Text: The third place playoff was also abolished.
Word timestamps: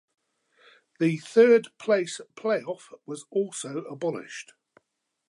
The 0.99 1.17
third 1.17 1.67
place 1.77 2.19
playoff 2.35 2.85
was 3.05 3.25
also 3.29 3.83
abolished. 3.83 4.53